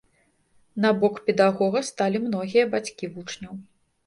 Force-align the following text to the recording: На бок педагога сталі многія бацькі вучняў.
На 0.85 0.89
бок 1.03 1.19
педагога 1.27 1.79
сталі 1.91 2.23
многія 2.27 2.65
бацькі 2.73 3.13
вучняў. 3.15 3.55